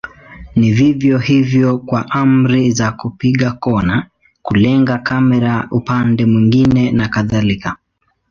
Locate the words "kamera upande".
4.97-6.25